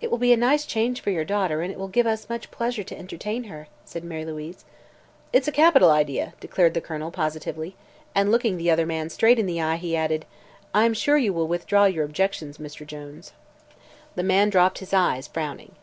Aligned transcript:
"It 0.00 0.10
will 0.10 0.16
be 0.16 0.32
a 0.32 0.38
nice 0.38 0.64
change 0.64 1.02
for 1.02 1.10
your 1.10 1.22
daughter 1.26 1.60
and 1.60 1.70
it 1.70 1.78
will 1.78 1.86
give 1.88 2.06
us 2.06 2.30
much 2.30 2.50
pleasure 2.50 2.82
to 2.82 2.98
entertain 2.98 3.44
her," 3.44 3.68
said 3.84 4.02
Mary 4.02 4.24
Louise. 4.24 4.64
"It's 5.34 5.48
a 5.48 5.52
capital 5.52 5.90
idea," 5.90 6.32
declared 6.40 6.72
the 6.72 6.80
Colonel 6.80 7.10
positively, 7.10 7.76
and 8.14 8.30
looking 8.32 8.56
the 8.56 8.70
other 8.70 8.86
man 8.86 9.10
straight 9.10 9.38
in 9.38 9.44
the 9.44 9.60
eye 9.60 9.76
he 9.76 9.94
added: 9.94 10.24
"I 10.72 10.86
am 10.86 10.94
sure 10.94 11.18
you 11.18 11.34
will 11.34 11.46
withdraw 11.46 11.84
your 11.84 12.04
objections, 12.06 12.56
Mr. 12.56 12.86
Jones." 12.86 13.32
The 14.14 14.22
man 14.22 14.48
dropped 14.48 14.78
his 14.78 14.94
eyes, 14.94 15.28
frowning. 15.28 15.74